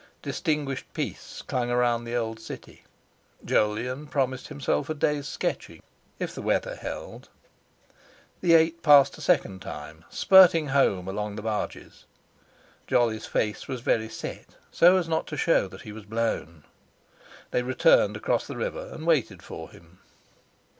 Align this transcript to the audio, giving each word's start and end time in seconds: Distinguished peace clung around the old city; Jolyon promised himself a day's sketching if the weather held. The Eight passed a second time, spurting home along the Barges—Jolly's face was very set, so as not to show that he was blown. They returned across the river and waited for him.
Distinguished 0.23 0.91
peace 0.95 1.43
clung 1.45 1.69
around 1.69 2.05
the 2.05 2.15
old 2.15 2.39
city; 2.39 2.85
Jolyon 3.45 4.07
promised 4.07 4.47
himself 4.47 4.89
a 4.89 4.95
day's 4.95 5.27
sketching 5.27 5.83
if 6.17 6.33
the 6.33 6.41
weather 6.41 6.75
held. 6.75 7.29
The 8.39 8.55
Eight 8.55 8.81
passed 8.81 9.19
a 9.19 9.21
second 9.21 9.61
time, 9.61 10.03
spurting 10.09 10.69
home 10.69 11.07
along 11.07 11.35
the 11.35 11.43
Barges—Jolly's 11.43 13.27
face 13.27 13.67
was 13.67 13.81
very 13.81 14.09
set, 14.09 14.55
so 14.71 14.97
as 14.97 15.07
not 15.07 15.27
to 15.27 15.37
show 15.37 15.67
that 15.67 15.83
he 15.83 15.91
was 15.91 16.05
blown. 16.05 16.63
They 17.51 17.61
returned 17.61 18.17
across 18.17 18.47
the 18.47 18.57
river 18.57 18.89
and 18.91 19.05
waited 19.05 19.43
for 19.43 19.69
him. 19.69 19.99